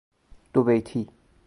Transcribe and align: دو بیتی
دو 0.53 0.63
بیتی 0.63 1.07